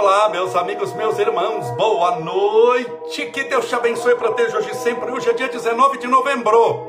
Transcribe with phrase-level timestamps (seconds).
[0.00, 5.10] olá, meus amigos, meus irmãos, boa noite, que Deus te abençoe e proteja hoje sempre.
[5.10, 6.86] Hoje é dia 19 de novembro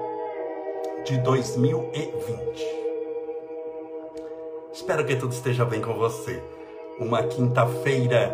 [1.03, 2.65] de 2020.
[4.71, 6.41] Espero que tudo esteja bem com você.
[6.99, 8.33] Uma quinta-feira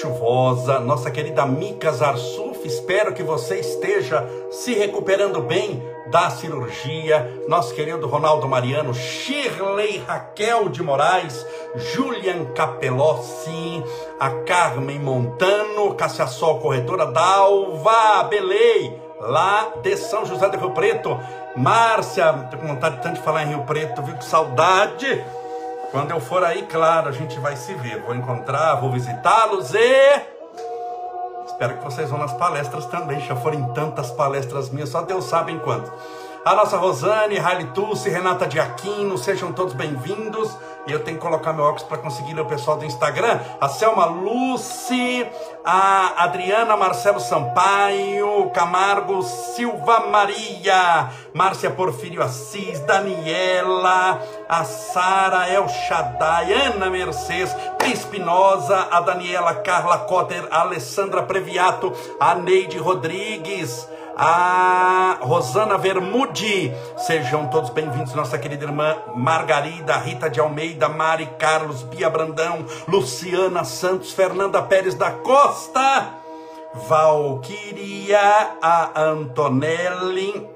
[0.00, 7.74] chuvosa, nossa querida Mica Zarsuf, espero que você esteja se recuperando bem da cirurgia, nosso
[7.74, 11.44] querido Ronaldo Mariano, Shirley Raquel de Moraes,
[11.76, 13.82] Julian Capelossi,
[14.20, 21.18] a Carmen Montano, Cassia Sol Corretora, Dalva Belei, lá de São José do Rio Preto,
[21.56, 25.24] Márcia, tô com vontade tanto de falar em Rio Preto, viu que saudade.
[25.90, 28.00] Quando eu for aí, claro, a gente vai se ver.
[28.00, 30.22] Vou encontrar, vou visitá-los e.
[31.46, 33.20] Espero que vocês vão nas palestras também.
[33.20, 35.92] Já foram tantas palestras minhas, só Deus sabe em quanto.
[36.44, 37.36] A nossa Rosane,
[37.72, 40.50] Tulsi, Renata Diaquino, sejam todos bem-vindos.
[40.88, 43.38] E eu tenho que colocar meu óculos para conseguir ler o pessoal do Instagram.
[43.60, 45.24] A Selma Lucy,
[45.64, 56.52] a Adriana Marcelo Sampaio, Camargo Silva Maria, Márcia Porfírio Assis, Daniela, a Sara El Shaddai,
[56.54, 57.54] Ana Mercedes,
[57.86, 63.88] Espinosa, a Daniela Carla Cotter, a Alessandra Previato, a Neide Rodrigues,
[64.24, 66.72] a Rosana Vermudi.
[66.96, 73.64] Sejam todos bem-vindos, nossa querida irmã Margarida, Rita de Almeida, Mari Carlos, Bia Brandão, Luciana
[73.64, 76.14] Santos, Fernanda Pérez da Costa,
[76.88, 78.20] Valquíria,
[78.62, 80.48] a Antonelli,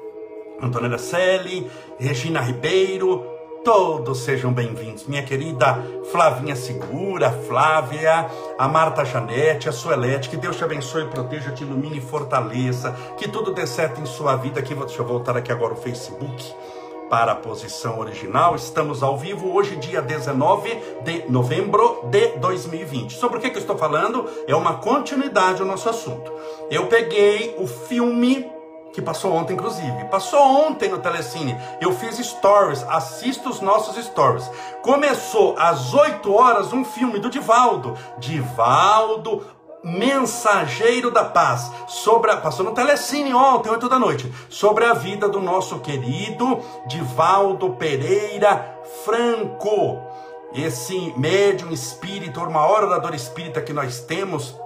[0.62, 3.35] Antonella Selle, Regina Ribeiro,
[3.66, 5.08] Todos sejam bem-vindos.
[5.08, 11.50] Minha querida Flavinha Segura, Flávia, a Marta Janete, a Suelete, que Deus te abençoe, proteja,
[11.50, 14.60] te ilumine e fortaleça, que tudo dê certo em sua vida.
[14.60, 16.54] Aqui, deixa eu voltar aqui agora o Facebook
[17.10, 18.54] para a posição original.
[18.54, 20.70] Estamos ao vivo hoje, dia 19
[21.02, 23.14] de novembro de 2020.
[23.14, 24.30] Sobre o que, que eu estou falando?
[24.46, 26.32] É uma continuidade ao nosso assunto.
[26.70, 28.48] Eu peguei o filme
[28.96, 30.06] que passou ontem, inclusive.
[30.06, 31.54] Passou ontem no Telecine.
[31.82, 34.50] Eu fiz stories, assista os nossos stories.
[34.80, 37.94] Começou às 8 horas um filme do Divaldo.
[38.16, 39.44] Divaldo,
[39.84, 45.28] Mensageiro da Paz, sobre a, passou no Telecine ontem, 8 da noite, sobre a vida
[45.28, 50.00] do nosso querido Divaldo Pereira Franco.
[50.54, 54.58] Esse médium espírito, uma dor espírita que nós temos,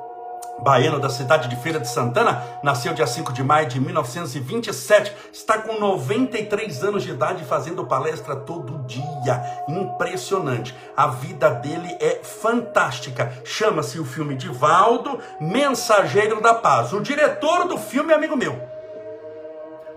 [0.62, 5.59] baiano da cidade de Feira de Santana, nasceu dia 5 de maio de 1927, está
[5.59, 9.43] com 93 anos de idade fazendo palestra todo dia.
[9.69, 10.76] Impressionante.
[10.97, 13.32] A vida dele é fantástica.
[13.44, 16.93] Chama-se o filme Divaldo, Mensageiro da Paz.
[16.93, 18.70] O diretor do filme é amigo meu.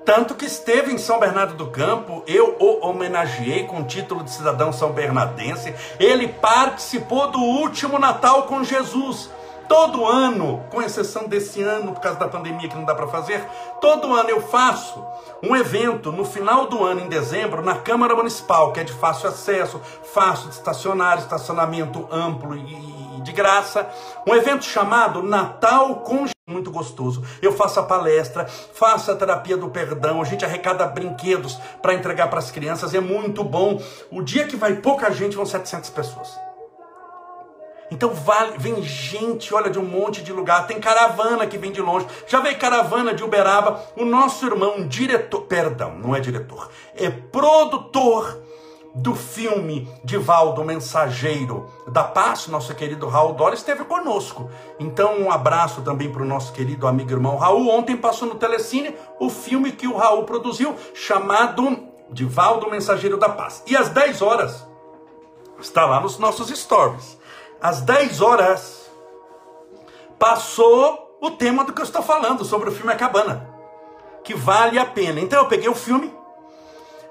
[0.05, 4.31] Tanto que esteve em São Bernardo do Campo, eu o homenageei com o título de
[4.31, 5.73] cidadão são bernardense.
[5.97, 9.29] Ele participou do último Natal com Jesus.
[9.73, 13.43] Todo ano, com exceção desse ano, por causa da pandemia que não dá para fazer,
[13.81, 15.03] todo ano eu faço
[15.41, 19.29] um evento no final do ano, em dezembro, na Câmara Municipal, que é de fácil
[19.29, 19.81] acesso,
[20.13, 23.89] fácil de estacionar, estacionamento amplo e de graça.
[24.27, 27.23] Um evento chamado Natal com muito gostoso.
[27.41, 32.29] Eu faço a palestra, faço a terapia do perdão, a gente arrecada brinquedos para entregar
[32.29, 33.81] para as crianças, é muito bom.
[34.11, 36.52] O dia que vai pouca gente, vão 700 pessoas.
[37.91, 40.65] Então vale, vem gente, olha, de um monte de lugar.
[40.67, 42.07] Tem caravana que vem de longe.
[42.27, 43.83] Já veio caravana de Uberaba.
[43.95, 48.41] O nosso irmão, diretor, perdão, não é diretor, é produtor
[48.95, 54.49] do filme Divaldo Mensageiro da Paz, nosso querido Raul Dória, esteve conosco.
[54.79, 57.69] Então, um abraço também para o nosso querido amigo irmão Raul.
[57.69, 63.63] Ontem passou no Telecine o filme que o Raul produziu, chamado Divaldo Mensageiro da Paz.
[63.65, 64.67] E às 10 horas,
[65.59, 67.17] está lá nos nossos stories
[67.63, 68.91] às 10 horas,
[70.19, 73.49] passou o tema do que eu estou falando, sobre o filme A Cabana,
[74.21, 75.21] que vale a pena.
[75.21, 76.13] Então eu peguei o filme,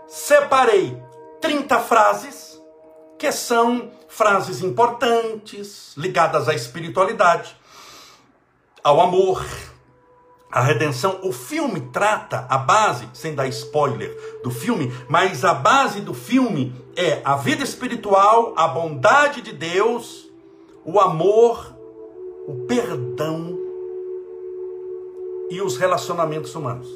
[0.07, 1.03] separei
[1.41, 2.63] 30 frases,
[3.19, 7.57] que são frases importantes, ligadas à espiritualidade,
[8.85, 9.43] ao amor,
[10.51, 16.03] a redenção, o filme trata a base, sem dar spoiler do filme, mas a base
[16.03, 20.22] do filme é a vida espiritual, a bondade de Deus
[20.85, 21.75] o amor,
[22.47, 23.59] o perdão
[25.51, 26.89] e os relacionamentos humanos.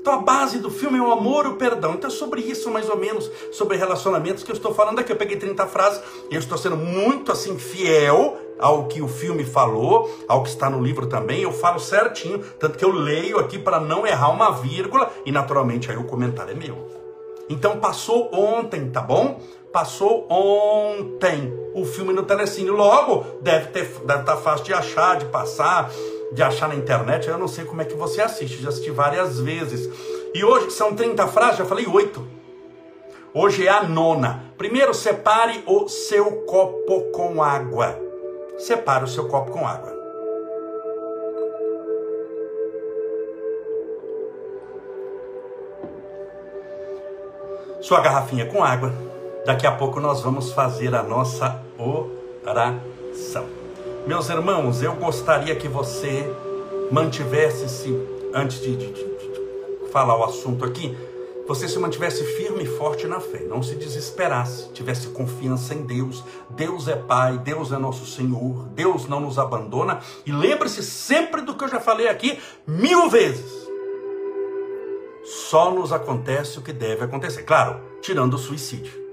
[0.00, 1.92] Então a base do filme é o amor e o perdão.
[1.92, 5.12] Então é sobre isso, mais ou menos, sobre relacionamentos que eu estou falando aqui.
[5.12, 9.44] Eu peguei 30 frases e eu estou sendo muito assim fiel ao que o filme
[9.44, 11.42] falou, ao que está no livro também.
[11.42, 15.90] Eu falo certinho, tanto que eu leio aqui para não errar uma vírgula e naturalmente
[15.90, 17.00] aí o comentário é meu.
[17.50, 19.40] Então passou ontem, tá bom?
[19.72, 22.70] Passou ontem o filme no Telecine.
[22.70, 25.90] Logo, deve ter, deve estar tá fácil de achar, de passar,
[26.32, 27.28] de achar na internet.
[27.28, 29.88] Eu não sei como é que você assiste, já assisti várias vezes.
[30.34, 32.26] E hoje são 30 frases, já falei oito.
[33.32, 34.44] Hoje é a nona.
[34.58, 37.96] Primeiro, separe o seu copo com água.
[38.58, 39.98] Separe o seu copo com água.
[47.80, 49.09] Sua garrafinha com água.
[49.44, 53.46] Daqui a pouco nós vamos fazer a nossa oração.
[54.06, 56.30] Meus irmãos, eu gostaria que você
[56.90, 57.96] mantivesse-se,
[58.34, 60.96] antes de, de, de, de falar o assunto aqui,
[61.46, 66.22] você se mantivesse firme e forte na fé, não se desesperasse, tivesse confiança em Deus.
[66.50, 70.00] Deus é Pai, Deus é nosso Senhor, Deus não nos abandona.
[70.24, 73.68] E lembre-se sempre do que eu já falei aqui mil vezes.
[75.24, 77.42] Só nos acontece o que deve acontecer.
[77.42, 79.09] Claro, tirando o suicídio.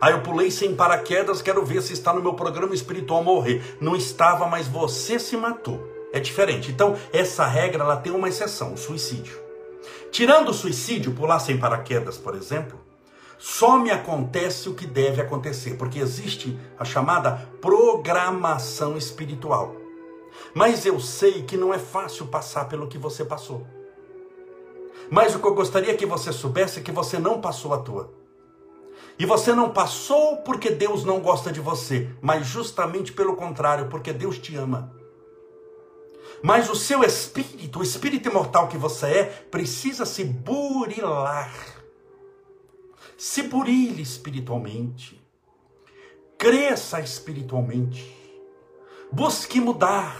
[0.00, 3.76] Aí eu pulei sem paraquedas, quero ver se está no meu programa espiritual morrer.
[3.80, 5.82] Não estava, mas você se matou.
[6.12, 6.70] É diferente.
[6.70, 9.38] Então, essa regra ela tem uma exceção, o suicídio.
[10.10, 12.78] Tirando o suicídio, pular sem paraquedas, por exemplo,
[13.38, 19.76] só me acontece o que deve acontecer, porque existe a chamada programação espiritual.
[20.54, 23.66] Mas eu sei que não é fácil passar pelo que você passou.
[25.10, 28.25] Mas o que eu gostaria que você soubesse é que você não passou a tua.
[29.18, 34.12] E você não passou porque Deus não gosta de você, mas justamente pelo contrário, porque
[34.12, 34.94] Deus te ama.
[36.42, 41.52] Mas o seu espírito, o espírito imortal que você é, precisa se burilar.
[43.16, 45.22] Se burile espiritualmente.
[46.36, 48.14] Cresça espiritualmente.
[49.10, 50.14] Busque mudar.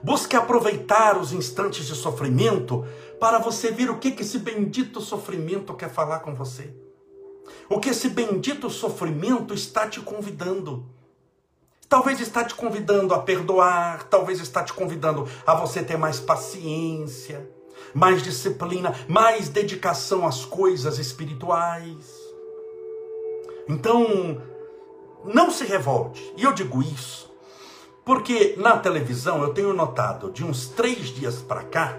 [0.00, 2.86] Busque aproveitar os instantes de sofrimento
[3.18, 6.72] para você ver o que, que esse bendito sofrimento quer falar com você.
[7.68, 10.86] O que esse bendito sofrimento está te convidando.
[11.88, 17.48] Talvez está te convidando a perdoar, talvez está te convidando a você ter mais paciência,
[17.94, 22.14] mais disciplina, mais dedicação às coisas espirituais.
[23.66, 24.42] Então,
[25.24, 26.32] não se revolte.
[26.36, 27.28] E eu digo isso
[28.08, 31.94] porque na televisão eu tenho notado de uns três dias para cá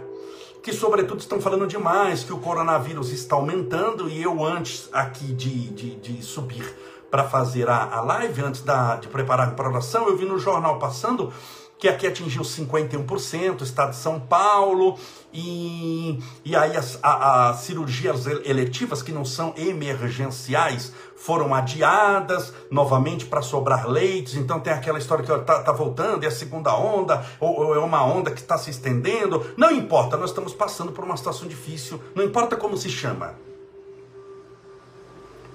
[0.62, 5.70] que sobretudo estão falando demais que o coronavírus está aumentando e eu antes aqui de,
[5.70, 6.76] de, de subir
[7.10, 10.78] para fazer a, a live, antes da, de preparar a oração, eu vi no jornal
[10.78, 11.34] passando
[11.80, 15.00] que aqui atingiu 51%, estado de São Paulo,
[15.34, 23.26] e, e aí as, a, as cirurgias eletivas que não são emergenciais foram adiadas novamente
[23.26, 27.26] para sobrar leitos, então tem aquela história que está tá voltando, é a segunda onda,
[27.40, 31.06] ou, ou é uma onda que está se estendendo, não importa, nós estamos passando por
[31.06, 33.49] uma situação difícil, não importa como se chama.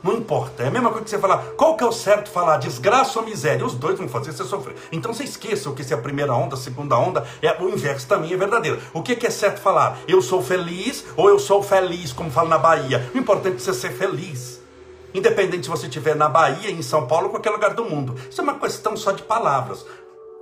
[0.05, 0.63] Não importa.
[0.63, 3.25] É a mesma coisa que você falar, qual que é o certo falar, desgraça ou
[3.25, 3.65] miséria?
[3.65, 4.77] Os dois vão fazer você sofrer.
[4.93, 7.71] Então você esqueça o que se é a primeira onda, a segunda onda, é o
[7.71, 8.79] inverso também é verdadeiro.
[8.93, 9.99] O que, é certo falar?
[10.07, 13.11] Eu sou feliz ou eu sou feliz, como fala na Bahia.
[13.15, 14.61] O importante é você ser feliz.
[15.15, 18.15] Independente se você estiver na Bahia, em São Paulo, ou qualquer lugar do mundo.
[18.31, 19.87] Isso é uma questão só de palavras.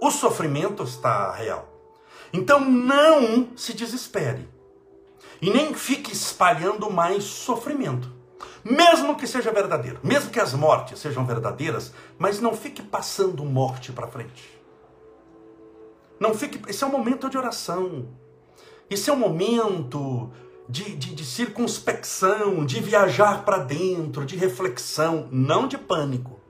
[0.00, 1.68] O sofrimento está real.
[2.32, 4.48] Então não se desespere.
[5.40, 8.21] E nem fique espalhando mais sofrimento.
[8.64, 13.90] Mesmo que seja verdadeiro, mesmo que as mortes sejam verdadeiras, mas não fique passando morte
[13.92, 14.60] para frente.
[16.20, 16.60] Não fique.
[16.68, 18.08] Esse é um momento de oração.
[18.88, 20.30] Esse é um momento
[20.68, 26.41] de, de, de circunspecção, de viajar para dentro, de reflexão, não de pânico.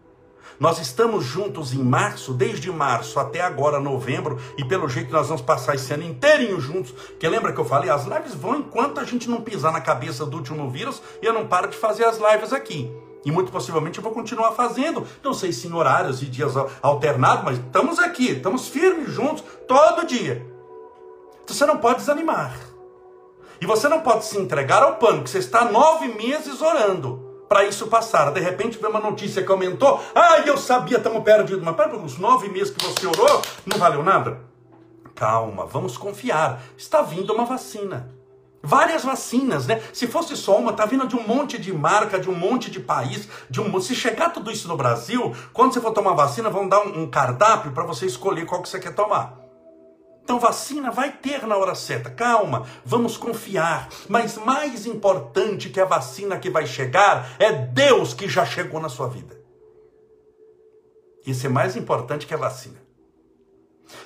[0.61, 5.43] Nós estamos juntos em março, desde março até agora, novembro, e pelo jeito nós vamos
[5.43, 6.93] passar esse ano inteirinho juntos.
[6.93, 10.25] Porque lembra que eu falei, as lives vão enquanto a gente não pisar na cabeça
[10.27, 12.91] do último vírus e eu não paro de fazer as lives aqui.
[13.25, 17.45] E muito possivelmente eu vou continuar fazendo, não sei se em horários e dias alternados,
[17.45, 20.45] mas estamos aqui, estamos firmes juntos todo dia.
[21.45, 22.53] Então você não pode desanimar.
[23.61, 27.22] E você não pode se entregar ao pânico, você está nove meses orando
[27.53, 28.33] para isso passar.
[28.33, 30.03] De repente vem uma notícia que aumentou.
[30.15, 31.63] Ah, eu sabia, estamos perdidos.
[31.63, 34.41] Mas para os nove meses que você orou, não valeu nada?
[35.15, 36.63] Calma, vamos confiar.
[36.79, 38.11] Está vindo uma vacina.
[38.63, 39.83] Várias vacinas, né?
[39.93, 42.81] Se fosse só uma, tá vindo de um monte de marca, de um monte de
[42.81, 46.67] país, de um Se chegar tudo isso no Brasil, quando você for tomar vacina, vão
[46.67, 49.42] dar um, um cardápio para você escolher qual que você quer tomar.
[50.23, 52.09] Então, vacina vai ter na hora certa.
[52.11, 53.89] Calma, vamos confiar.
[54.09, 58.89] Mas mais importante que a vacina que vai chegar é Deus que já chegou na
[58.89, 59.41] sua vida.
[61.27, 62.81] Isso é mais importante que a vacina.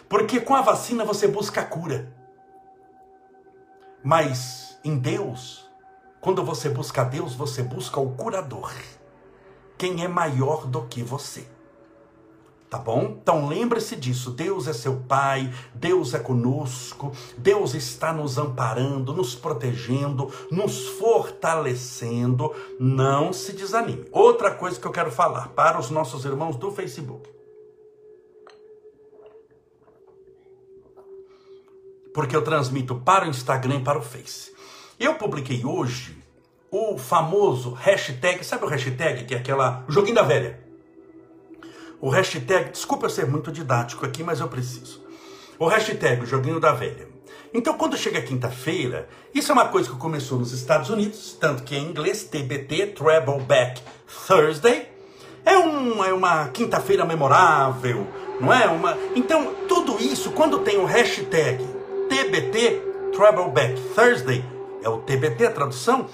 [0.09, 2.13] Porque com a vacina você busca a cura.
[4.03, 5.69] Mas em Deus,
[6.21, 8.73] quando você busca Deus, você busca o curador.
[9.79, 11.56] quem é maior do que você.
[12.69, 13.17] Tá bom?
[13.23, 14.31] Então lembre-se disso.
[14.31, 22.53] Deus é seu Pai, Deus é conosco, Deus está nos amparando, nos protegendo, nos fortalecendo.
[22.81, 24.09] Não se desanime.
[24.11, 27.29] Outra coisa que eu quero falar para os nossos irmãos do Facebook.
[32.13, 34.53] Porque eu transmito para o Instagram e para o Face.
[34.99, 36.19] Eu publiquei hoje
[36.71, 40.66] o famoso hashtag, sabe o hashtag que é aquela joguinho da velha?
[42.01, 45.03] O hashtag, desculpa eu ser muito didático aqui, mas eu preciso.
[45.59, 47.09] O hashtag o joguinho da velha.
[47.55, 51.75] Então, quando chega quinta-feira, isso é uma coisa que começou nos Estados Unidos, tanto que
[51.75, 53.81] em inglês, TBT, Travel Back
[54.27, 54.89] Thursday.
[55.45, 58.07] É, um, é uma quinta-feira memorável,
[58.41, 58.67] não é?
[58.67, 58.99] Uma...
[59.15, 61.65] Então, tudo isso, quando tem o hashtag
[62.09, 62.83] TBT,
[63.15, 64.45] Travel Back Thursday,
[64.83, 66.07] é o TBT a tradução,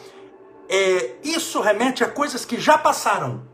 [0.68, 3.51] é, isso remete a coisas que já passaram.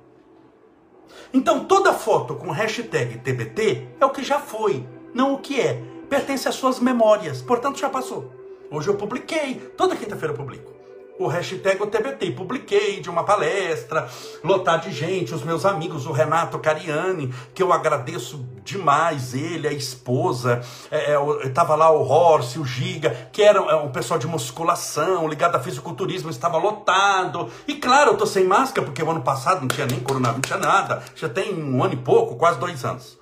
[1.32, 5.82] Então toda foto com hashtag TBT é o que já foi, não o que é.
[6.08, 8.32] Pertence às suas memórias, portanto já passou.
[8.70, 10.77] Hoje eu publiquei, toda quinta-feira eu publico
[11.18, 12.32] o hashtag TBT.
[12.32, 14.08] Publiquei de uma palestra,
[14.44, 19.72] lotar de gente, os meus amigos, o Renato Cariani, que eu agradeço demais, ele, a
[19.72, 20.60] esposa,
[20.90, 25.26] é, é, estava lá o Horse, o Giga, que era é, um pessoal de musculação,
[25.26, 27.50] ligado a fisiculturismo, estava lotado.
[27.66, 30.58] E claro, eu tô sem máscara, porque o ano passado não tinha nem coronavírus, não
[30.58, 31.02] tinha nada.
[31.14, 33.18] Já tem um ano e pouco, quase dois anos.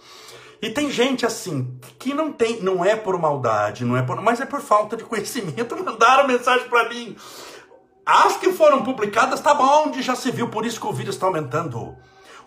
[0.61, 4.41] E tem gente assim que não tem, não é por maldade, não é por, mas
[4.41, 5.77] é por falta de conhecimento.
[5.85, 7.17] Mandaram mensagem para mim.
[8.07, 11.17] As que foram publicadas, tá bom, onde já se viu, por isso que o vírus
[11.17, 11.97] está aumentando.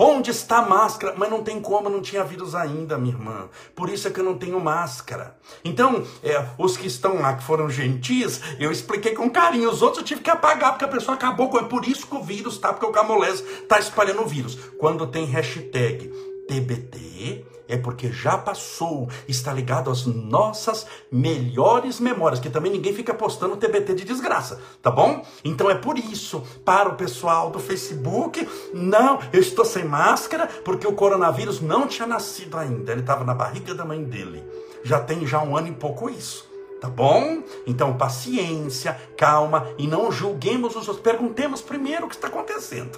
[0.02, 1.14] Onde está a máscara?
[1.18, 3.50] Mas não tem como, não tinha vírus ainda, minha irmã.
[3.76, 5.36] Por isso é que eu não tenho máscara.
[5.62, 9.70] Então, é, os que estão lá, que foram gentis, eu expliquei com carinho.
[9.70, 11.60] Os outros eu tive que apagar, porque a pessoa acabou com.
[11.60, 14.58] É por isso que o vírus tá, porque o camolese tá espalhando o vírus.
[14.78, 16.08] Quando tem hashtag
[16.48, 23.14] TBT, é porque já passou, está ligado às nossas melhores memórias, que também ninguém fica
[23.14, 25.24] postando TBT de desgraça, tá bom?
[25.46, 30.88] Então é por isso, para o pessoal do Facebook, não, eu estou sem máscara porque
[30.88, 34.44] o coronavírus não tinha nascido ainda, ele estava na barriga da mãe dele.
[34.84, 36.50] Já tem já um ano e pouco isso.
[36.80, 37.44] Tá bom?
[37.68, 41.04] Então, paciência, calma e não julguemos os outros.
[41.04, 42.98] Perguntemos primeiro o que está acontecendo.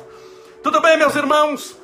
[0.62, 1.76] Tudo bem, meus irmãos?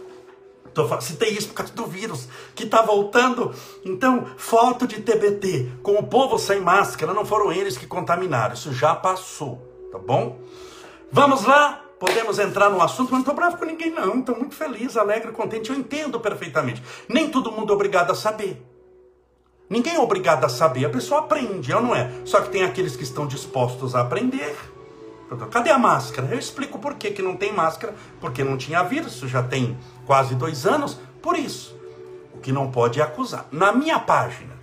[1.02, 3.54] Citei isso por causa do vírus que está voltando.
[3.86, 8.54] Então, foto de TBT com o povo sem máscara, não foram eles que contaminaram.
[8.54, 10.40] Isso já passou, tá bom?
[11.12, 11.84] Vamos lá?
[12.00, 14.20] Podemos entrar no assunto, mas não estou bravo com ninguém, não.
[14.20, 15.70] Estou muito feliz, alegre, contente.
[15.70, 16.84] Eu entendo perfeitamente.
[17.10, 18.62] Nem todo mundo é obrigado a saber.
[19.70, 20.86] Ninguém é obrigado a saber.
[20.86, 22.10] A pessoa aprende, ou não é?
[22.24, 24.56] Só que tem aqueles que estão dispostos a aprender
[25.52, 26.28] Cadê a máscara?
[26.32, 30.36] Eu explico por que, que não tem máscara, porque não tinha vírus, já tem quase
[30.36, 31.78] dois anos, por isso.
[32.34, 33.46] O que não pode é acusar.
[33.52, 34.56] Na minha página,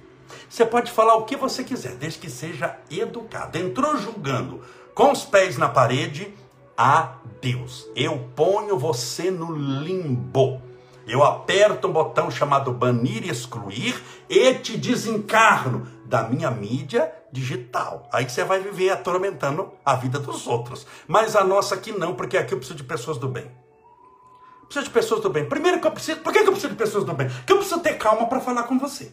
[0.49, 3.59] você pode falar o que você quiser, desde que seja educado.
[3.59, 4.63] Entrou julgando
[4.95, 6.33] com os pés na parede,
[6.77, 7.87] adeus.
[7.95, 10.63] Eu ponho você no limbo.
[11.07, 18.09] Eu aperto um botão chamado banir e excluir e te desencarno da minha mídia digital.
[18.13, 20.87] Aí você vai viver atormentando a vida dos outros.
[21.09, 23.51] Mas a nossa aqui não, porque aqui eu preciso de pessoas do bem.
[24.67, 25.45] Preciso de pessoas do bem.
[25.45, 26.21] Primeiro que eu preciso.
[26.21, 27.29] Por que eu preciso de pessoas do bem?
[27.29, 29.13] Porque eu preciso ter calma para falar com você.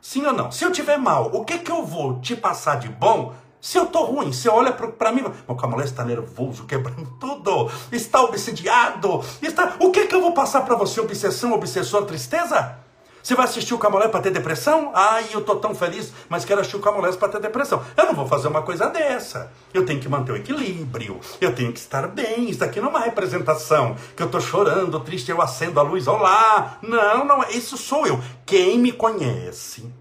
[0.00, 0.52] Sim ou não?
[0.52, 3.86] Se eu tiver mal, o que que eu vou te passar de bom se eu
[3.86, 9.74] tô ruim, você olha para mim, meu Camolé está nervoso, quebrando tudo, está obsidiado, está...
[9.80, 11.00] O que que eu vou passar para você?
[11.00, 12.78] Obsessão, obsessor, tristeza?
[13.26, 14.92] Você vai assistir o Camolés para ter depressão?
[14.94, 17.82] Ai, eu tô tão feliz, mas quero assistir o Camolés para ter depressão.
[17.96, 19.50] Eu não vou fazer uma coisa dessa.
[19.74, 21.18] Eu tenho que manter o equilíbrio.
[21.40, 22.48] Eu tenho que estar bem.
[22.48, 26.06] Isso aqui não é uma representação que eu tô chorando, triste, eu acendo a luz.
[26.06, 26.78] Olá!
[26.80, 28.20] Não, não, isso sou eu.
[28.46, 29.92] Quem me conhece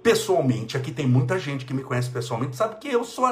[0.00, 3.26] pessoalmente, aqui tem muita gente que me conhece pessoalmente, sabe que eu sou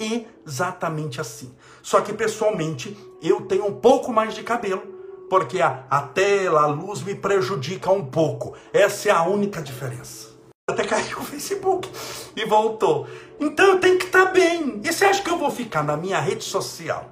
[0.00, 1.54] exatamente assim.
[1.80, 4.99] Só que pessoalmente eu tenho um pouco mais de cabelo
[5.30, 8.54] porque a, a tela, a luz me prejudica um pouco.
[8.72, 10.30] Essa é a única diferença.
[10.68, 11.88] Até caiu o Facebook
[12.34, 13.06] e voltou.
[13.38, 14.80] Então eu tenho que estar tá bem.
[14.84, 17.08] E você acha que eu vou ficar na minha rede social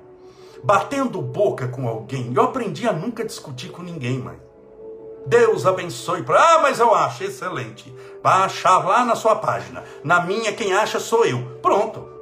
[0.65, 2.33] batendo boca com alguém?
[2.35, 4.41] Eu aprendi a nunca discutir com ninguém mais.
[5.25, 6.25] Deus abençoe.
[6.29, 7.95] Ah, mas eu acho excelente.
[8.23, 9.85] Vai achar lá na sua página.
[10.03, 11.59] Na minha, quem acha sou eu.
[11.63, 12.18] Pronto.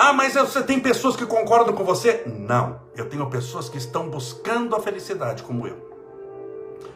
[0.00, 2.22] Ah, mas você tem pessoas que concordam com você?
[2.24, 2.78] Não.
[2.94, 5.74] Eu tenho pessoas que estão buscando a felicidade, como eu.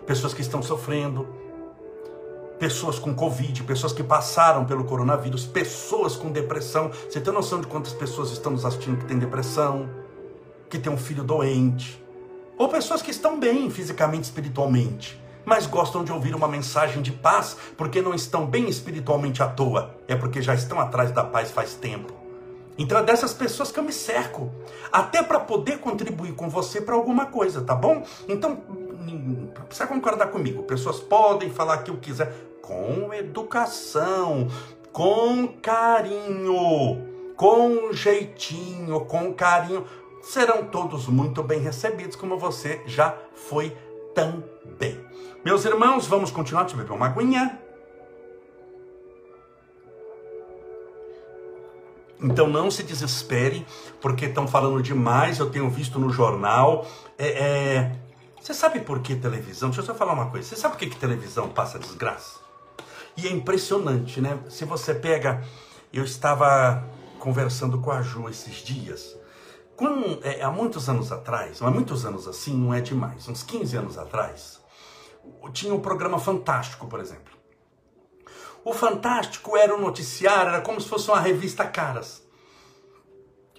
[0.07, 1.27] Pessoas que estão sofrendo.
[2.61, 6.93] Pessoas com Covid, pessoas que passaram pelo coronavírus, pessoas com depressão.
[7.11, 9.91] Você tem noção de quantas pessoas estão nos assistindo que têm depressão,
[10.71, 12.01] que tem um filho doente?
[12.57, 17.57] Ou pessoas que estão bem fisicamente, espiritualmente, mas gostam de ouvir uma mensagem de paz,
[17.77, 21.75] porque não estão bem espiritualmente à toa, é porque já estão atrás da paz faz
[21.75, 22.22] tempo.
[22.79, 24.51] Então é dessas pessoas que eu me cerco,
[24.91, 28.03] até para poder contribuir com você para alguma coisa, tá bom?
[28.29, 28.59] Então,
[29.67, 30.63] precisa concordar comigo.
[30.63, 34.49] Pessoas podem falar o que eu quiser com educação,
[34.93, 39.85] com carinho, com jeitinho, com carinho.
[40.23, 43.77] Serão todos muito bem recebidos, como você já foi
[44.15, 44.99] também.
[45.45, 46.63] Meus irmãos, vamos continuar.
[46.63, 47.59] Deixa eu beber uma aguinha.
[52.23, 53.67] Então não se desespere,
[54.01, 56.87] porque estão falando demais, eu tenho visto no jornal.
[57.19, 57.97] É, é...
[58.41, 59.69] Você sabe por que televisão?
[59.71, 60.49] Deixa eu só falar uma coisa.
[60.49, 62.41] Você sabe por que, que televisão passa desgraça?
[63.17, 64.39] E é impressionante, né?
[64.49, 65.43] Se você pega.
[65.93, 66.89] Eu estava
[67.19, 69.15] conversando com a Ju esses dias.
[70.23, 73.99] É, há muitos anos atrás, há muitos anos assim, não é demais, uns 15 anos
[73.99, 74.61] atrás,
[75.53, 77.32] tinha um programa Fantástico, por exemplo.
[78.65, 82.23] O Fantástico era um noticiário, era como se fosse uma revista Caras.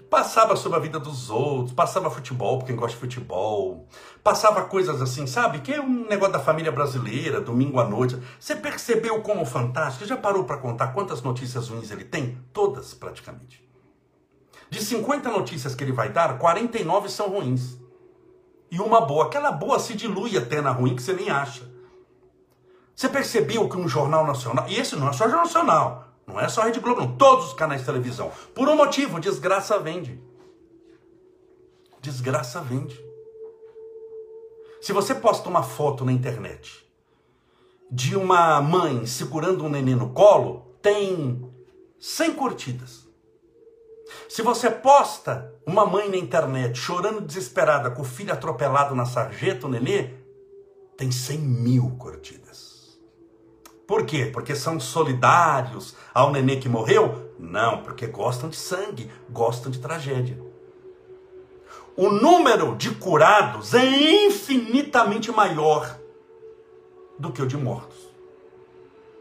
[0.10, 3.88] Passava sobre a vida dos outros, passava futebol, porque quem gosta de futebol,
[4.24, 5.60] passava coisas assim, sabe?
[5.60, 8.18] Que é um negócio da família brasileira, domingo à noite.
[8.40, 12.38] Você percebeu como o Fantástico, já parou para contar quantas notícias ruins ele tem?
[12.54, 13.68] Todas, praticamente.
[14.70, 17.78] De 50 notícias que ele vai dar, 49 são ruins.
[18.72, 19.26] E uma boa.
[19.26, 21.73] Aquela boa se dilui até na ruim que você nem acha.
[22.96, 26.48] Você percebeu que um jornal nacional, e esse não é só jornal nacional, não é
[26.48, 30.22] só Rede Globo, não, todos os canais de televisão, por um motivo, desgraça vende.
[32.02, 33.00] Desgraça vende.
[34.82, 36.84] Se você posta uma foto na internet
[37.90, 41.50] de uma mãe segurando um neném no colo, tem
[42.00, 43.08] 100 curtidas.
[44.28, 49.68] Se você posta uma mãe na internet chorando desesperada com o filho atropelado na sarjeta,
[49.68, 50.10] o nenê,
[50.98, 52.43] tem 100 mil curtidas.
[53.94, 54.26] Por quê?
[54.26, 57.32] Porque são solidários ao nenê que morreu?
[57.38, 60.36] Não, porque gostam de sangue, gostam de tragédia.
[61.96, 63.86] O número de curados é
[64.26, 66.00] infinitamente maior
[67.20, 67.96] do que o de mortos.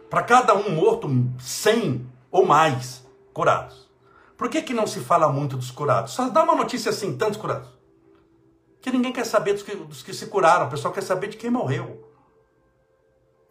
[0.09, 1.07] Para cada um morto,
[1.39, 3.91] 100 ou mais curados.
[4.39, 6.15] Por que, que não se fala muito dos curados?
[6.15, 7.69] Só dá uma notícia assim, tantos curados.
[8.81, 11.37] Que ninguém quer saber dos que, dos que se curaram, o pessoal quer saber de
[11.37, 12.11] quem morreu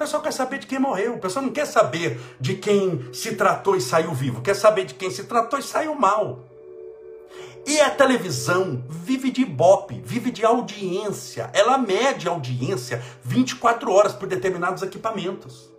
[0.01, 1.13] pessoal quer saber de quem morreu.
[1.13, 4.41] O pessoal não quer saber de quem se tratou e saiu vivo.
[4.41, 6.39] Quer saber de quem se tratou e saiu mal.
[7.67, 11.51] E a televisão vive de ibope, vive de audiência.
[11.53, 15.70] Ela mede audiência 24 horas por determinados equipamentos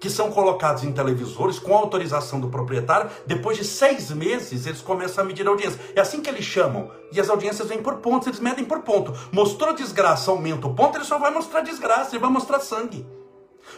[0.00, 3.10] que são colocados em televisores com autorização do proprietário.
[3.26, 5.80] Depois de seis meses, eles começam a medir a audiência.
[5.94, 6.90] É assim que eles chamam.
[7.12, 9.12] E as audiências vêm por pontos, eles medem por ponto.
[9.32, 13.06] Mostrou desgraça, aumenta o ponto, ele só vai mostrar desgraça, ele vai mostrar sangue.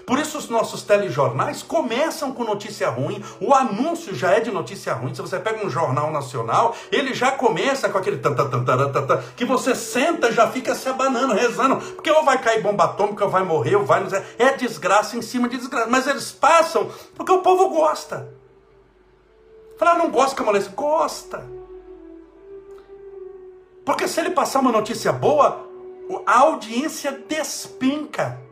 [0.07, 4.95] Por isso os nossos telejornais começam com notícia ruim, o anúncio já é de notícia
[4.95, 5.15] ruim.
[5.15, 8.49] Se você pega um jornal nacional, ele já começa com aquele tanta
[9.37, 13.31] que você senta já fica se abanando, rezando, porque ou vai cair bomba atômica, ou
[13.31, 14.03] vai morrer, ou vai...
[14.39, 15.89] É desgraça em cima de desgraça.
[15.89, 18.33] Mas eles passam porque o povo gosta.
[19.79, 20.67] Fala, ah, não gosta, Camolês?
[20.69, 21.47] Gosta.
[23.85, 25.67] Porque se ele passar uma notícia boa,
[26.27, 28.48] a audiência despenca.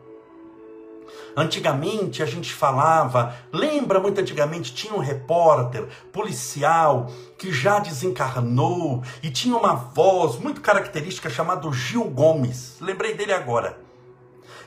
[1.39, 9.29] Antigamente a gente falava, lembra muito antigamente, tinha um repórter policial que já desencarnou e
[9.29, 12.77] tinha uma voz muito característica chamado Gil Gomes.
[12.81, 13.77] Lembrei dele agora.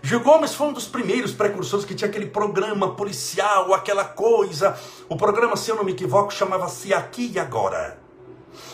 [0.01, 4.79] Gil Gomes foi um dos primeiros precursores que tinha aquele programa policial, aquela coisa.
[5.09, 7.99] O programa, se eu não me equivoco, chamava-se Aqui e Agora.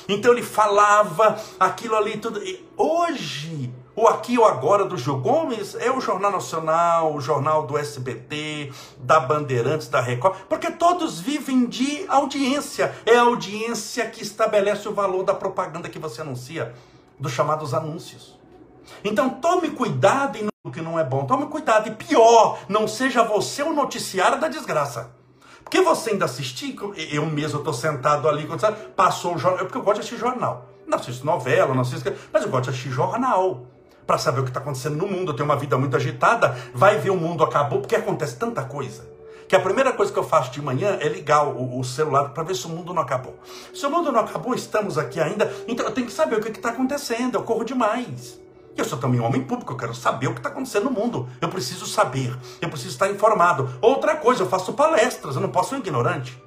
[0.06, 2.42] Então ele falava aquilo ali tudo.
[2.42, 7.66] E hoje o Aqui ou Agora do Gil Gomes é o Jornal Nacional, o Jornal
[7.66, 12.94] do SBT, da Bandeirantes, da Record, porque todos vivem de audiência.
[13.06, 16.74] É a audiência que estabelece o valor da propaganda que você anuncia,
[17.18, 18.38] dos chamados anúncios.
[19.02, 21.24] Então tome cuidado em que não é bom.
[21.24, 21.88] Tome cuidado.
[21.88, 25.10] E pior, não seja você o noticiário da desgraça.
[25.64, 26.76] Porque você ainda assistir,
[27.10, 28.46] eu mesmo estou sentado ali,
[28.94, 30.66] passou o jornal, porque eu gosto de assistir jornal.
[30.86, 33.64] Não assisto novela, não assisto, mas eu gosto de assistir jornal
[34.06, 35.32] para saber o que está acontecendo no mundo.
[35.32, 39.16] Eu tenho uma vida muito agitada, vai ver o mundo acabou, porque acontece tanta coisa.
[39.48, 42.42] Que a primeira coisa que eu faço de manhã é ligar o, o celular para
[42.42, 43.38] ver se o mundo não acabou.
[43.72, 46.50] Se o mundo não acabou, estamos aqui ainda, então eu tenho que saber o que
[46.50, 48.40] está acontecendo, eu corro demais.
[48.76, 51.28] Eu sou também um homem público, eu quero saber o que está acontecendo no mundo.
[51.40, 53.70] Eu preciso saber, eu preciso estar informado.
[53.80, 56.42] Outra coisa, eu faço palestras, eu não posso ser um ignorante.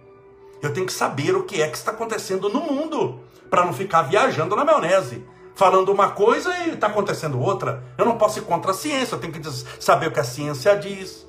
[0.61, 3.19] Eu tenho que saber o que é que está acontecendo no mundo,
[3.49, 5.23] para não ficar viajando na maionese
[5.59, 7.83] falando uma coisa e está acontecendo outra.
[7.97, 9.41] Eu não posso ir contra a ciência, eu tenho que
[9.77, 11.27] saber o que a ciência diz.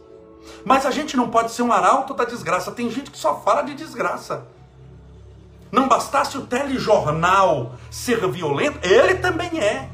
[0.65, 2.71] Mas a gente não pode ser um arauto da desgraça.
[2.71, 4.47] Tem gente que só fala de desgraça.
[5.73, 9.89] Não bastasse o telejornal ser violento, ele também é.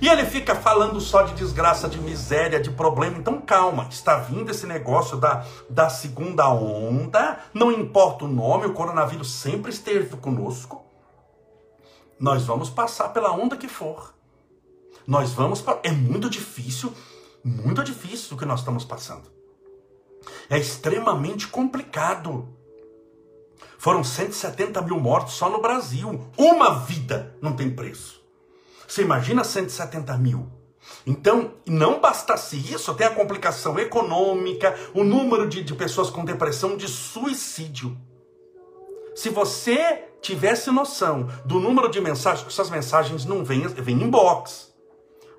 [0.00, 3.18] E ele fica falando só de desgraça, de miséria, de problema.
[3.18, 7.38] Então calma, está vindo esse negócio da, da segunda onda.
[7.54, 10.81] Não importa o nome, o coronavírus sempre esteve conosco.
[12.22, 14.14] Nós vamos passar pela onda que for.
[15.04, 15.64] Nós vamos.
[15.82, 16.94] É muito difícil,
[17.42, 19.28] muito difícil o que nós estamos passando.
[20.48, 22.48] É extremamente complicado.
[23.76, 26.24] Foram 170 mil mortos só no Brasil.
[26.38, 28.22] Uma vida não tem preço.
[28.86, 30.48] Você imagina 170 mil.
[31.04, 36.76] Então, não bastasse isso, tem a complicação econômica, o número de, de pessoas com depressão,
[36.76, 37.96] de suicídio.
[39.12, 44.72] Se você tivesse noção do número de mensagens, essas mensagens não vêm, vêm em box.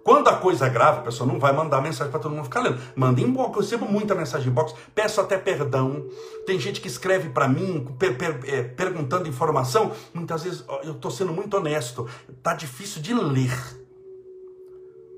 [0.04, 2.60] Quando a coisa é grave, a pessoa não vai mandar mensagem para todo mundo ficar
[2.60, 2.78] lendo.
[2.93, 3.56] Manda inbox.
[3.56, 4.76] Eu recebo muita mensagem inbox.
[4.93, 6.06] Peço até perdão.
[6.46, 9.93] Tem gente que escreve para mim per, per, é, perguntando informação.
[10.13, 12.06] Muitas vezes eu estou sendo muito honesto.
[12.43, 13.83] Tá difícil de ler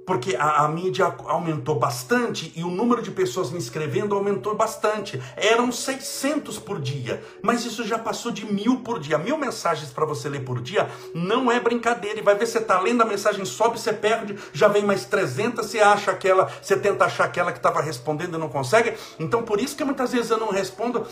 [0.05, 5.21] porque a, a, mídia aumentou bastante e o número de pessoas me inscrevendo aumentou bastante.
[5.35, 9.17] Eram 600 por dia, mas isso já passou de mil por dia.
[9.17, 12.19] Mil mensagens para você ler por dia não é brincadeira.
[12.19, 15.65] E vai ver, você está lendo a mensagem, sobe, você perde, já vem mais 300,
[15.65, 18.93] você acha aquela, você tenta achar aquela que estava respondendo e não consegue.
[19.19, 21.05] Então, por isso que muitas vezes eu não respondo.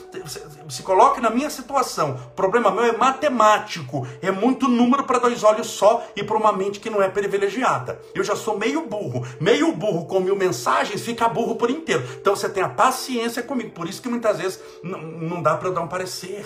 [0.69, 2.19] Se coloque na minha situação.
[2.27, 4.08] O problema meu é matemático.
[4.21, 7.99] É muito número para dois olhos só e para uma mente que não é privilegiada.
[8.13, 9.26] Eu já sou meio burro.
[9.39, 12.04] Meio burro com mil mensagens fica burro por inteiro.
[12.19, 13.72] Então você tem a paciência comigo.
[13.72, 16.46] Por isso que muitas vezes não dá para eu dar um parecer.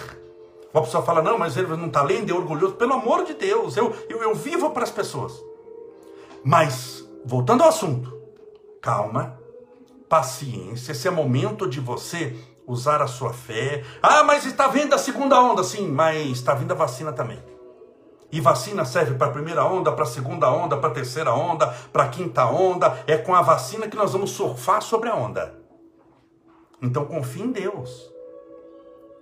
[0.74, 2.76] Uma pessoa fala, não, mas ele não está lendo, é orgulhoso.
[2.76, 5.34] Pelo amor de Deus, eu, eu, eu vivo para as pessoas.
[6.44, 8.16] Mas, voltando ao assunto,
[8.82, 9.40] calma,
[10.08, 10.92] paciência.
[10.92, 12.36] Esse é momento de você
[12.68, 13.84] usar a sua fé.
[14.02, 17.40] Ah, mas está vindo a segunda onda, sim, mas está vindo a vacina também.
[18.38, 21.76] E vacina serve para a primeira onda, para a segunda onda, para a terceira onda,
[21.92, 23.04] para a quinta onda.
[23.08, 25.60] É com a vacina que nós vamos surfar sobre a onda.
[26.80, 28.14] Então confie em Deus.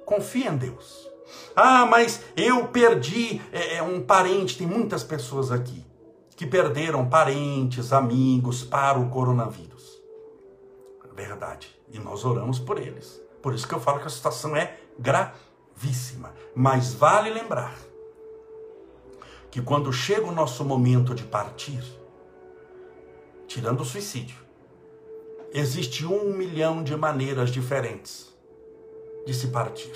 [0.06, 1.10] Confie em Deus.
[1.56, 4.58] Ah, mas eu perdi é, é, um parente.
[4.58, 5.86] Tem muitas pessoas aqui
[6.36, 9.98] que perderam parentes, amigos para o coronavírus.
[11.16, 11.74] Verdade.
[11.90, 13.22] E nós oramos por eles.
[13.42, 16.34] Por isso que eu falo que a situação é gravíssima.
[16.54, 17.95] Mas vale lembrar
[19.56, 21.82] que quando chega o nosso momento de partir,
[23.48, 24.36] tirando o suicídio,
[25.54, 28.36] existe um milhão de maneiras diferentes
[29.26, 29.94] de se partir.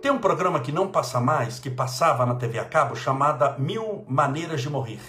[0.00, 4.06] Tem um programa que não passa mais, que passava na TV a cabo, chamada Mil
[4.08, 5.02] Maneiras de Morrer.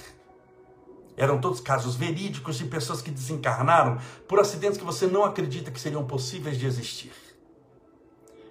[1.15, 3.97] Eram todos casos verídicos de pessoas que desencarnaram
[4.27, 7.13] por acidentes que você não acredita que seriam possíveis de existir.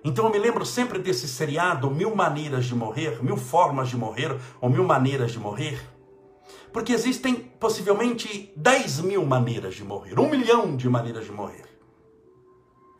[0.05, 4.39] Então eu me lembro sempre desse seriado Mil Maneiras de Morrer, Mil Formas de Morrer,
[4.61, 5.81] ou Mil Maneiras de Morrer.
[6.71, 11.65] Porque existem possivelmente 10 mil maneiras de morrer, um milhão de maneiras de morrer.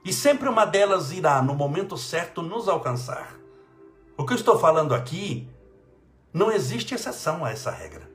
[0.05, 3.37] E sempre uma delas irá, no momento certo, nos alcançar.
[4.17, 5.49] O que eu estou falando aqui,
[6.33, 8.09] não existe exceção a essa regra.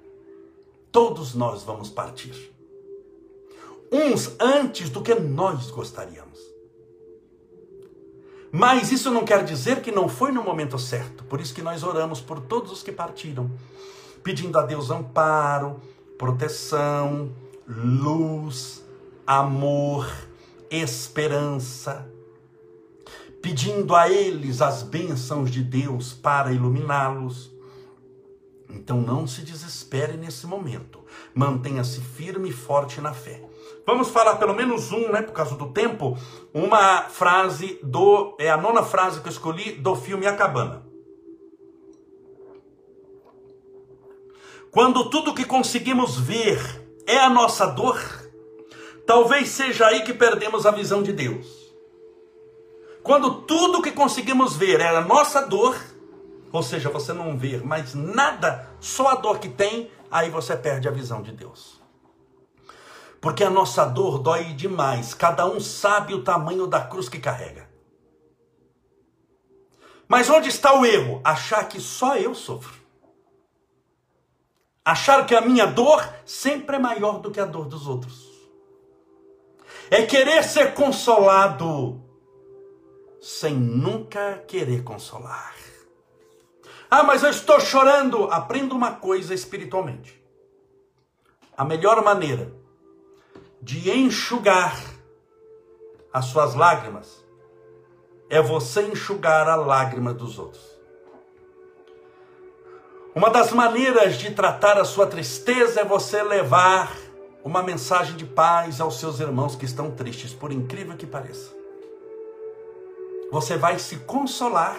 [0.92, 2.56] Todos nós vamos partir.
[3.92, 6.40] Uns antes do que nós gostaríamos.
[8.52, 11.24] Mas isso não quer dizer que não foi no momento certo.
[11.24, 13.52] Por isso que nós oramos por todos os que partiram,
[14.24, 15.80] pedindo a Deus amparo,
[16.18, 17.32] proteção,
[17.68, 18.84] luz,
[19.26, 20.12] amor,
[20.70, 22.10] esperança,
[23.42, 27.52] pedindo a eles as bênçãos de Deus para iluminá-los.
[28.70, 31.04] Então não se desespere nesse momento.
[31.34, 33.49] Mantenha-se firme e forte na fé.
[33.90, 36.16] Vamos falar pelo menos um, né, por causa do tempo,
[36.54, 40.86] uma frase do é a nona frase que eu escolhi do filme A Cabana.
[44.70, 46.60] Quando tudo que conseguimos ver
[47.08, 48.00] é a nossa dor,
[49.08, 51.48] talvez seja aí que perdemos a visão de Deus.
[53.02, 55.76] Quando tudo que conseguimos ver é a nossa dor,
[56.52, 60.88] ou seja, você não vê mais nada, só a dor que tem, aí você perde
[60.88, 61.79] a visão de Deus.
[63.22, 65.14] Porque a nossa dor dói demais.
[65.14, 67.70] Cada um sabe o tamanho da cruz que carrega.
[70.08, 71.22] Mas onde está o erro?
[71.24, 72.80] Achar que só eu sofro.
[74.84, 78.28] Achar que a minha dor sempre é maior do que a dor dos outros.
[79.92, 82.02] É querer ser consolado
[83.22, 85.54] sem nunca querer consolar.
[86.90, 88.24] Ah, mas eu estou chorando.
[88.32, 90.20] Aprenda uma coisa espiritualmente.
[91.56, 92.59] A melhor maneira
[93.62, 94.80] de enxugar
[96.12, 97.24] as suas lágrimas
[98.30, 100.80] é você enxugar a lágrima dos outros.
[103.16, 106.96] Uma das maneiras de tratar a sua tristeza é você levar
[107.44, 111.52] uma mensagem de paz aos seus irmãos que estão tristes, por incrível que pareça.
[113.32, 114.78] Você vai se consolar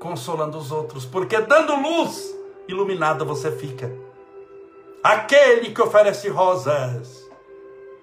[0.00, 2.34] consolando os outros, porque dando luz,
[2.66, 3.92] iluminada você fica.
[5.02, 7.19] Aquele que oferece rosas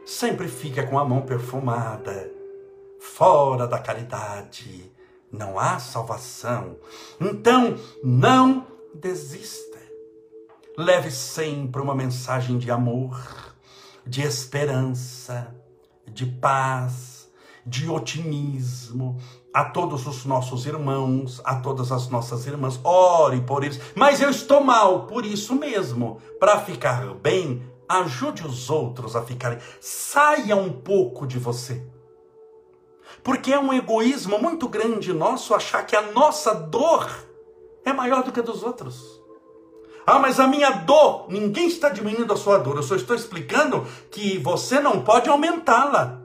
[0.07, 2.31] sempre fica com a mão perfumada.
[2.99, 4.89] Fora da caridade
[5.29, 6.77] não há salvação.
[7.19, 8.65] Então, não
[8.95, 9.77] desista.
[10.77, 13.19] Leve sempre uma mensagem de amor,
[14.05, 15.53] de esperança,
[16.07, 17.29] de paz,
[17.65, 19.17] de otimismo,
[19.53, 22.79] a todos os nossos irmãos, a todas as nossas irmãs.
[22.81, 23.81] Ore por eles.
[23.93, 26.21] Mas eu estou mal, por isso mesmo.
[26.39, 29.59] Para ficar bem, ajude os outros a ficarem.
[29.79, 31.83] Saia um pouco de você.
[33.23, 37.09] Porque é um egoísmo muito grande nosso achar que a nossa dor
[37.85, 39.21] é maior do que a dos outros.
[40.05, 42.77] Ah, mas a minha dor, ninguém está diminuindo a sua dor.
[42.77, 46.21] Eu só estou explicando que você não pode aumentá-la.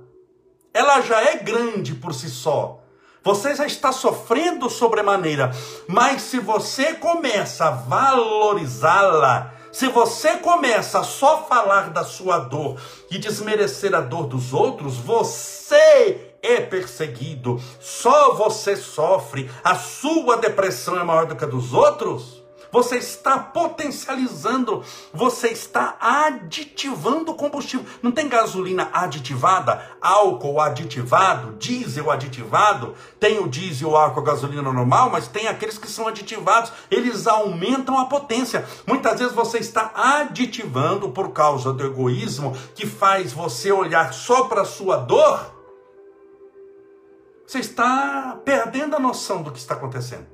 [0.72, 2.80] Ela já é grande por si só.
[3.24, 5.52] Você já está sofrendo sobremaneira,
[5.86, 12.78] mas se você começa a valorizá-la, se você começa a só falar da sua dor
[13.10, 21.00] e desmerecer a dor dos outros, você é perseguido, só você sofre, a sua depressão
[21.00, 22.41] é maior do que a dos outros
[22.72, 24.82] você está potencializando,
[25.12, 27.84] você está aditivando combustível.
[28.02, 34.72] Não tem gasolina aditivada, álcool aditivado, diesel aditivado, tem o diesel, o álcool, a gasolina
[34.72, 38.66] normal, mas tem aqueles que são aditivados, eles aumentam a potência.
[38.86, 44.62] Muitas vezes você está aditivando por causa do egoísmo que faz você olhar só para
[44.62, 45.52] a sua dor.
[47.46, 50.31] Você está perdendo a noção do que está acontecendo.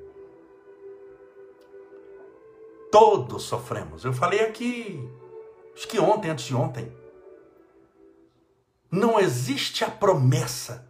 [2.91, 4.05] Todos sofremos.
[4.05, 5.09] Eu falei aqui,
[5.75, 6.93] acho que ontem, antes de ontem.
[8.91, 10.89] Não existe a promessa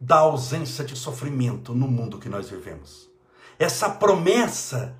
[0.00, 3.08] da ausência de sofrimento no mundo que nós vivemos.
[3.58, 4.96] Essa promessa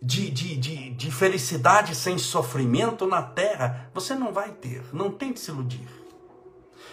[0.00, 4.82] de, de, de, de felicidade sem sofrimento na terra, você não vai ter.
[4.92, 5.88] Não tente se iludir.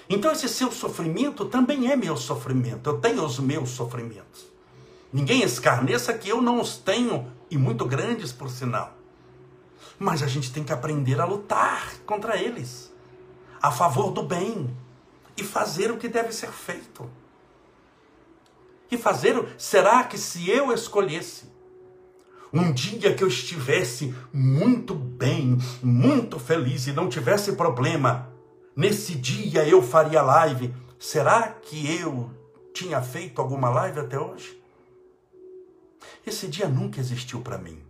[0.10, 2.90] Então, esse seu sofrimento também é meu sofrimento.
[2.90, 4.55] Eu tenho os meus sofrimentos.
[5.16, 8.98] Ninguém escarneça que eu não os tenho e muito grandes, por sinal.
[9.98, 12.94] Mas a gente tem que aprender a lutar contra eles,
[13.62, 14.76] a favor do bem,
[15.38, 17.10] e fazer o que deve ser feito.
[18.92, 21.46] E fazer, será que se eu escolhesse
[22.52, 28.34] um dia que eu estivesse muito bem, muito feliz e não tivesse problema,
[28.76, 32.30] nesse dia eu faria live, será que eu
[32.74, 34.65] tinha feito alguma live até hoje?
[36.26, 37.84] Esse dia nunca existiu para mim.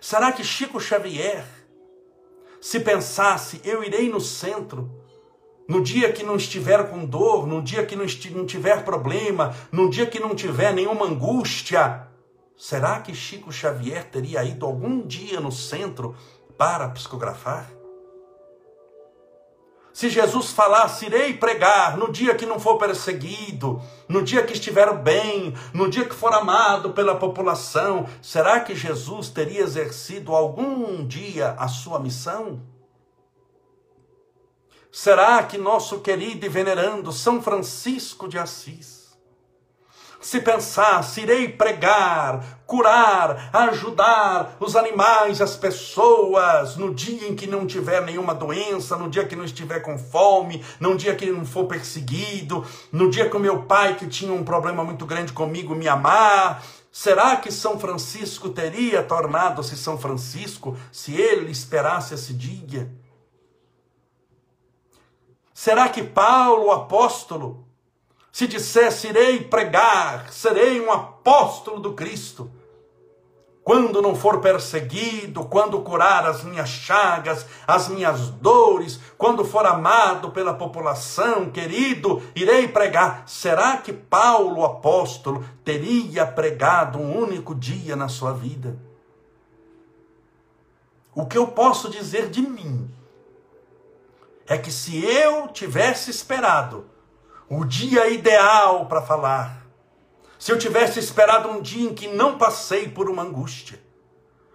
[0.00, 1.44] Será que Chico Xavier,
[2.60, 4.90] se pensasse, eu irei no centro,
[5.68, 9.88] no dia que não estiver com dor, no dia que não, não tiver problema, no
[9.88, 12.08] dia que não tiver nenhuma angústia,
[12.56, 16.16] será que Chico Xavier teria ido algum dia no centro
[16.58, 17.81] para psicografar?
[19.92, 24.92] Se Jesus falasse, irei pregar no dia que não for perseguido, no dia que estiver
[24.94, 31.54] bem, no dia que for amado pela população, será que Jesus teria exercido algum dia
[31.58, 32.62] a sua missão?
[34.90, 39.01] Será que nosso querido e venerando São Francisco de Assis
[40.32, 47.66] se pensasse, irei pregar, curar, ajudar os animais, as pessoas, no dia em que não
[47.66, 51.66] tiver nenhuma doença, no dia que não estiver com fome, no dia que não for
[51.66, 55.86] perseguido, no dia que o meu pai, que tinha um problema muito grande comigo, me
[55.86, 56.64] amar.
[56.90, 62.90] Será que São Francisco teria tornado-se São Francisco se ele esperasse esse dia?
[65.52, 67.66] Será que Paulo, o apóstolo,
[68.32, 72.50] se dissesse, irei pregar, serei um apóstolo do Cristo,
[73.62, 80.30] quando não for perseguido, quando curar as minhas chagas, as minhas dores, quando for amado
[80.30, 83.22] pela população, querido, irei pregar.
[83.28, 88.76] Será que Paulo, apóstolo, teria pregado um único dia na sua vida?
[91.14, 92.90] O que eu posso dizer de mim
[94.46, 96.90] é que se eu tivesse esperado
[97.54, 99.60] o dia ideal para falar.
[100.38, 103.78] se eu tivesse esperado um dia em que não passei por uma angústia,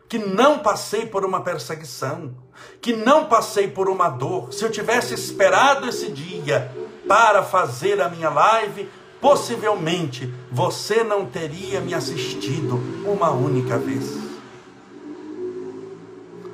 [0.10, 2.36] que não passei por uma perseguição,
[2.82, 6.70] que não passei por uma dor, se eu tivesse esperado esse dia
[7.08, 8.90] para fazer a minha live,
[9.22, 14.18] possivelmente você não teria me assistido uma única vez.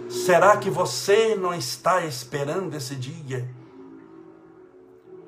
[0.09, 3.47] Será que você não está esperando esse dia?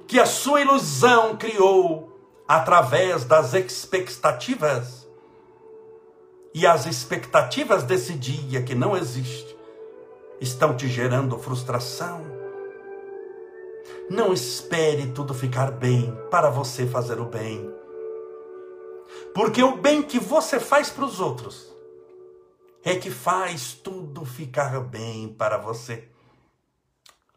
[0.07, 2.15] Que a sua ilusão criou
[2.47, 5.07] através das expectativas.
[6.53, 9.55] E as expectativas desse dia que não existe
[10.39, 12.23] estão te gerando frustração.
[14.09, 17.73] Não espere tudo ficar bem para você fazer o bem.
[19.33, 21.73] Porque o bem que você faz para os outros
[22.83, 26.07] é que faz tudo ficar bem para você.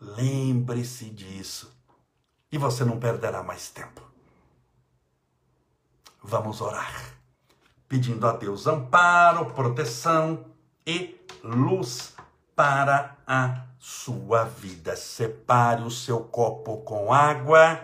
[0.01, 1.78] Lembre-se disso
[2.51, 4.03] e você não perderá mais tempo.
[6.23, 7.15] Vamos orar,
[7.89, 10.45] pedindo a Deus amparo, proteção
[10.87, 12.15] e luz
[12.57, 14.97] para a sua vida.
[14.97, 17.81] Separe o seu copo com água,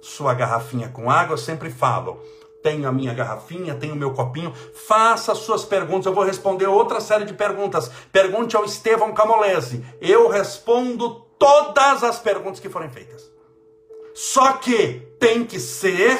[0.00, 1.34] sua garrafinha com água.
[1.34, 2.22] Eu sempre falo,
[2.62, 4.54] tenho a minha garrafinha, tenho o meu copinho.
[4.86, 7.90] Faça suas perguntas, eu vou responder outra série de perguntas.
[8.12, 9.84] Pergunte ao Estevão Camolese.
[10.00, 13.31] Eu respondo todas as perguntas que forem feitas.
[14.14, 16.18] Só que tem que ser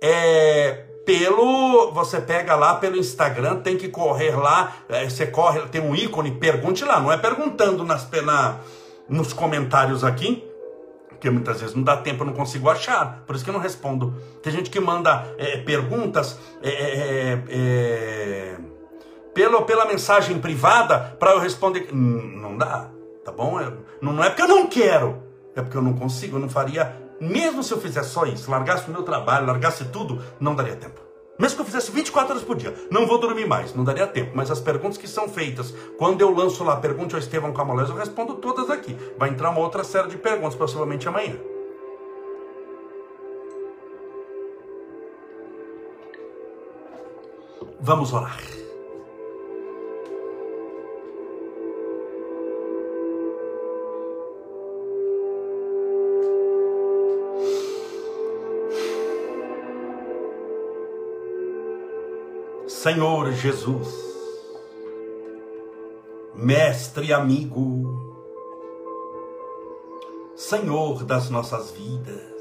[0.00, 1.90] é, pelo.
[1.92, 6.32] Você pega lá pelo Instagram, tem que correr lá, é, você corre, tem um ícone,
[6.32, 8.60] pergunte lá, não é perguntando nas, na,
[9.08, 10.46] nos comentários aqui,
[11.20, 13.60] que muitas vezes não dá tempo, eu não consigo achar, por isso que eu não
[13.60, 14.14] respondo.
[14.42, 18.56] Tem gente que manda é, perguntas é, é, é
[19.34, 21.88] pelo, pela mensagem privada para eu responder.
[21.92, 22.90] Não dá,
[23.24, 23.58] tá bom?
[24.00, 25.22] Não, não é porque eu não quero,
[25.60, 28.88] é porque eu não consigo, eu não faria mesmo se eu fizesse só isso, largasse
[28.88, 31.00] o meu trabalho, largasse tudo, não daria tempo.
[31.38, 34.32] Mesmo que eu fizesse 24 horas por dia, não vou dormir mais, não daria tempo.
[34.34, 37.94] Mas as perguntas que são feitas, quando eu lanço lá, pergunte ao Estevão Camolés, eu
[37.94, 38.96] respondo todas aqui.
[39.16, 41.36] Vai entrar uma outra série de perguntas, possivelmente amanhã.
[47.80, 48.57] Vamos orar.
[62.88, 63.86] Senhor Jesus,
[66.34, 68.16] Mestre amigo,
[70.34, 72.32] Senhor das nossas vidas,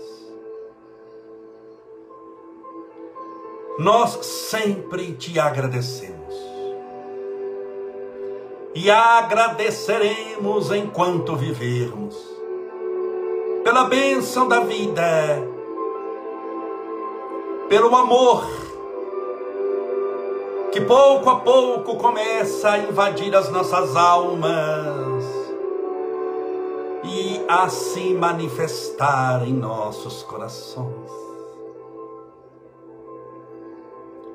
[3.77, 6.33] nós sempre te agradecemos
[8.73, 12.15] e agradeceremos enquanto vivermos,
[13.65, 15.43] pela bênção da vida,
[17.67, 18.66] pelo amor
[20.77, 25.23] que pouco a pouco começa a invadir as nossas almas
[27.03, 31.09] e a se manifestar em nossos corações.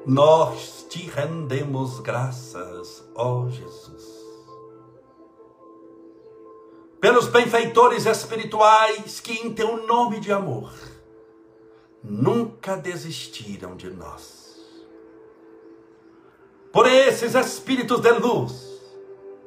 [0.04, 4.02] Nós te rendemos graças, ó Jesus,
[7.00, 10.72] pelos benfeitores espirituais que, em teu nome de amor,
[12.02, 14.41] nunca desistiram de nós
[16.72, 18.72] por esses espíritos de luz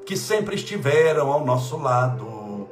[0.06, 2.68] que sempre estiveram ao nosso lado,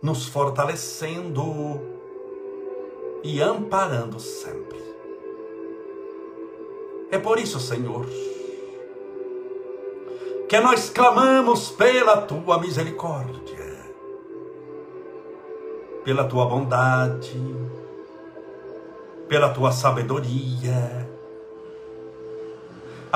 [0.00, 1.80] nos fortalecendo
[3.24, 4.80] e amparando sempre.
[7.10, 8.06] É por isso, Senhor,
[10.48, 13.66] que nós clamamos pela tua misericórdia,
[16.04, 17.40] pela tua bondade,
[19.28, 21.05] pela tua sabedoria,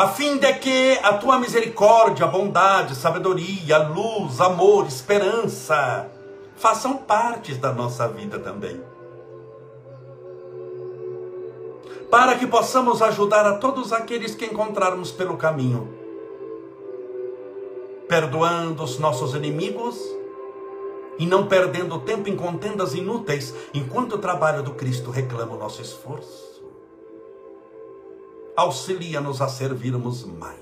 [0.00, 6.10] a fim de que a tua misericórdia, bondade, sabedoria, luz, amor, esperança
[6.56, 8.82] façam parte da nossa vida também.
[12.10, 15.94] Para que possamos ajudar a todos aqueles que encontrarmos pelo caminho,
[18.08, 19.98] perdoando os nossos inimigos
[21.18, 25.82] e não perdendo tempo em contendas inúteis, enquanto o trabalho do Cristo reclama o nosso
[25.82, 26.49] esforço
[28.60, 30.58] auxilia-nos a servirmos mais.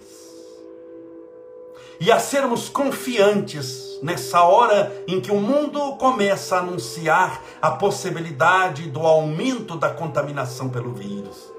[2.00, 8.88] E a sermos confiantes nessa hora em que o mundo começa a anunciar a possibilidade
[8.88, 11.52] do aumento da contaminação pelo vírus.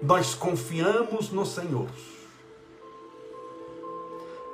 [0.00, 1.88] Nós confiamos no Senhor.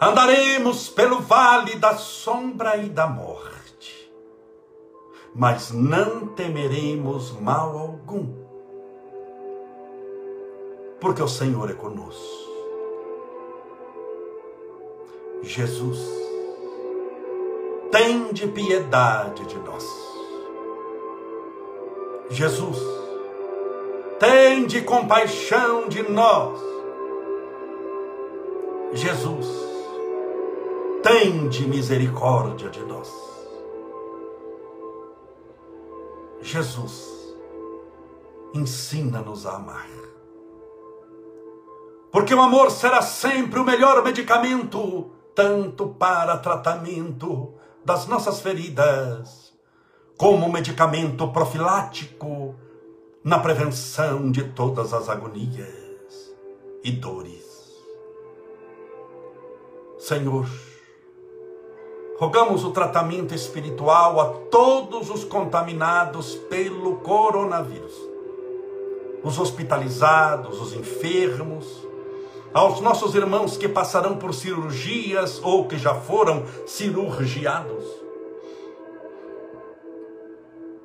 [0.00, 4.10] Andaremos pelo vale da sombra e da morte,
[5.34, 8.47] mas não temeremos mal algum
[11.00, 12.48] porque o Senhor é conosco.
[15.42, 15.98] Jesus,
[17.90, 19.84] tende piedade de nós.
[22.30, 22.78] Jesus,
[24.18, 26.60] tende compaixão de nós.
[28.92, 29.46] Jesus,
[31.02, 33.10] tende misericórdia de nós.
[36.42, 37.34] Jesus,
[38.54, 40.07] ensina-nos a amar.
[42.10, 47.54] Porque o amor será sempre o melhor medicamento, tanto para tratamento
[47.84, 49.54] das nossas feridas,
[50.16, 52.54] como medicamento profilático
[53.22, 56.34] na prevenção de todas as agonias
[56.82, 57.46] e dores.
[59.98, 60.48] Senhor,
[62.18, 67.94] rogamos o tratamento espiritual a todos os contaminados pelo coronavírus,
[69.22, 71.87] os hospitalizados, os enfermos,
[72.52, 77.84] aos nossos irmãos que passarão por cirurgias ou que já foram cirurgiados.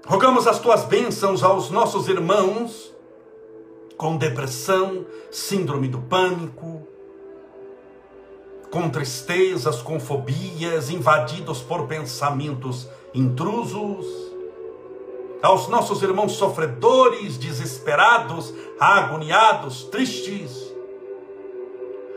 [0.05, 2.93] Rogamos as tuas bênçãos aos nossos irmãos
[3.97, 6.85] com depressão, síndrome do pânico,
[8.69, 14.05] com tristezas, com fobias, invadidos por pensamentos intrusos,
[15.41, 20.62] aos nossos irmãos sofredores, desesperados, agoniados, tristes,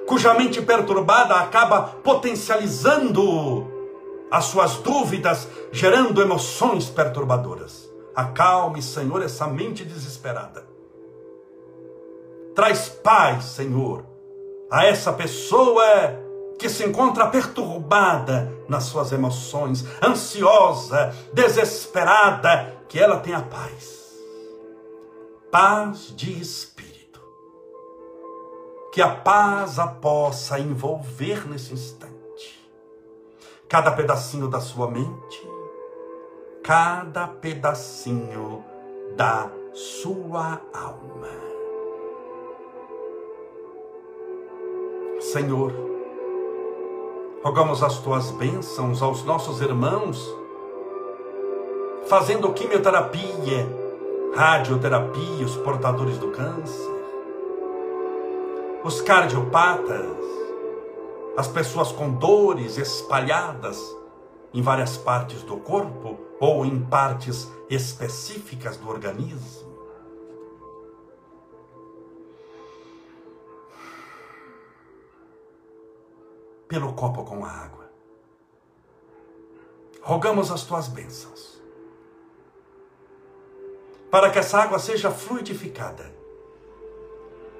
[0.07, 3.67] cuja mente perturbada acaba potencializando
[4.31, 7.91] as suas dúvidas, gerando emoções perturbadoras.
[8.15, 10.65] Acalme, Senhor, essa mente desesperada.
[12.55, 14.07] Traz paz, Senhor,
[14.71, 15.85] a essa pessoa
[16.59, 23.97] que se encontra perturbada nas suas emoções, ansiosa, desesperada, que ela tenha paz.
[25.51, 26.76] Paz de espírito
[28.97, 32.67] que a paz a possa envolver nesse instante.
[33.69, 35.47] Cada pedacinho da sua mente,
[36.65, 38.65] cada pedacinho
[39.15, 41.29] da sua alma.
[45.21, 45.75] Senhor,
[47.45, 50.27] rogamos as tuas bênçãos aos nossos irmãos,
[52.07, 53.69] fazendo quimioterapia,
[54.35, 56.96] radioterapia, os portadores do câncer
[58.87, 60.17] os cardiopatas,
[61.37, 63.77] as pessoas com dores espalhadas
[64.55, 69.75] em várias partes do corpo ou em partes específicas do organismo.
[76.69, 77.91] Pelo copo com a água.
[80.01, 81.61] Rogamos as tuas bênçãos,
[84.13, 86.15] para que essa água seja fluidificada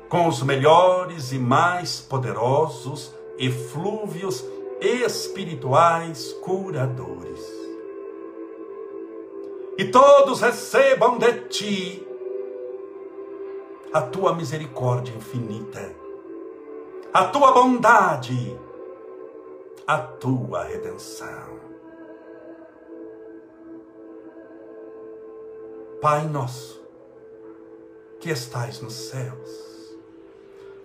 [0.09, 4.45] com os melhores e mais poderosos eflúvios
[4.81, 7.41] espirituais curadores.
[9.79, 12.09] E todos recebam de ti
[13.93, 15.95] a tua misericórdia infinita,
[17.13, 18.59] a tua bondade,
[19.87, 21.57] a tua redenção.
[26.01, 26.83] Pai nosso,
[28.21, 29.76] que estais nos céus,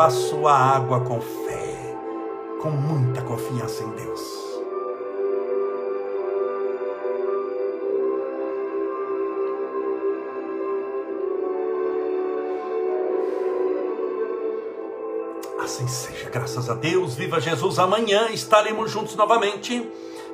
[0.00, 1.94] Beba a sua água com fé,
[2.62, 4.20] com muita confiança em Deus.
[15.62, 17.14] Assim seja, graças a Deus.
[17.14, 17.78] Viva Jesus.
[17.78, 19.86] Amanhã estaremos juntos novamente.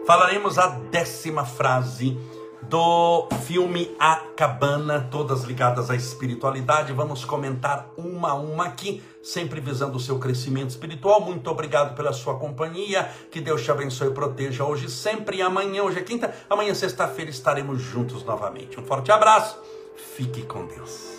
[0.06, 2.16] Falaremos a décima frase
[2.62, 6.92] do filme A Cabana, todas ligadas à espiritualidade.
[6.92, 11.20] Vamos comentar uma a uma aqui, sempre visando o seu crescimento espiritual.
[11.20, 13.10] Muito obrigado pela sua companhia.
[13.30, 15.82] Que Deus te abençoe e proteja hoje, sempre e amanhã.
[15.82, 18.78] Hoje é quinta, amanhã, sexta-feira, estaremos juntos novamente.
[18.78, 19.58] Um forte abraço.
[19.96, 21.15] Fique com Deus.